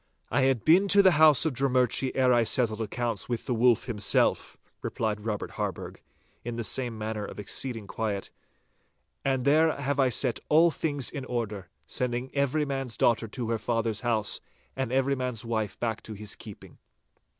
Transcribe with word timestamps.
'I 0.31 0.41
had 0.41 0.65
been 0.65 0.87
to 0.87 1.03
the 1.03 1.11
house 1.21 1.45
of 1.45 1.53
Drummurchie 1.53 2.13
ere 2.15 2.33
I 2.33 2.43
settled 2.43 2.81
accounts 2.81 3.29
with 3.29 3.45
the 3.45 3.53
Wolf 3.53 3.85
himself,' 3.85 4.57
replied 4.81 5.25
Robert 5.27 5.51
Harburgh, 5.51 6.01
in 6.43 6.55
the 6.55 6.63
same 6.63 6.97
manner 6.97 7.23
of 7.23 7.39
exceeding 7.39 7.85
quiet, 7.85 8.31
'and 9.23 9.45
there 9.45 9.75
have 9.79 9.99
I 9.99 10.09
set 10.09 10.39
all 10.49 10.71
things 10.71 11.11
in 11.11 11.23
order, 11.25 11.69
sending 11.85 12.31
every 12.33 12.65
man's 12.65 12.97
daughter 12.97 13.27
to 13.27 13.51
her 13.51 13.59
father's 13.59 14.01
house 14.01 14.41
and 14.75 14.91
every 14.91 15.13
man's 15.15 15.45
wife 15.45 15.79
back 15.79 16.01
to 16.01 16.13
his 16.13 16.35
keeping. 16.35 16.79